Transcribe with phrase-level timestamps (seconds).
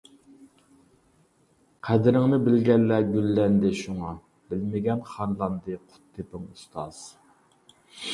[1.87, 4.13] قەدرىڭنى بىلگەنلەر گۈللەندى شۇڭا،
[4.53, 7.03] بىلمىگەن خارلاندى قۇت تېپىڭ ئۇستاز.